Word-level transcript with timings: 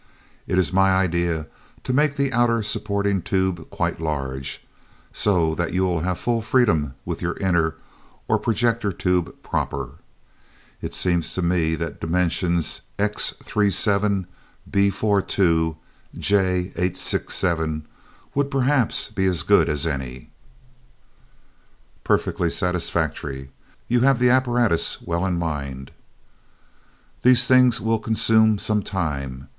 It 0.47 0.57
is 0.57 0.73
my 0.73 0.95
idea 0.95 1.45
to 1.83 1.93
make 1.93 2.15
the 2.15 2.33
outer 2.33 2.63
supporting 2.63 3.21
tube 3.21 3.69
quite 3.69 4.01
large, 4.01 4.65
so 5.13 5.53
that 5.53 5.73
you 5.73 5.83
will 5.85 5.99
have 5.99 6.17
full 6.17 6.41
freedom 6.41 6.95
with 7.05 7.21
your 7.21 7.37
inner, 7.37 7.75
or 8.27 8.39
projector 8.39 8.91
tube 8.91 9.43
proper. 9.43 9.89
It 10.81 10.95
seems 10.95 11.31
to 11.35 11.43
me 11.43 11.75
that 11.75 12.01
dimensions 12.01 12.81
X37 12.97 14.25
B42 14.71 15.75
J867 16.17 17.81
would 18.33 18.49
perhaps 18.49 19.09
be 19.09 19.25
as 19.27 19.43
good 19.43 19.69
as 19.69 19.85
any." 19.85 20.31
"Perfectly 22.03 22.49
satisfactory. 22.49 23.51
You 23.87 23.99
have 23.99 24.17
the 24.17 24.31
apparatus 24.31 24.99
well 25.03 25.23
in 25.27 25.37
mind." 25.37 25.91
"These 27.21 27.45
things 27.45 27.79
will 27.79 27.99
consume 27.99 28.57
some 28.57 28.81
time. 28.81 29.47